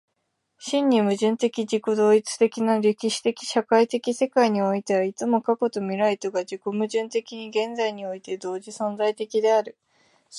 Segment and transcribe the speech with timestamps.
[0.57, 9.77] 真に矛盾的自己同一的な歴史的社会的世界においては、いつも過去と未来とが自己矛盾的に現在において同時存在的である。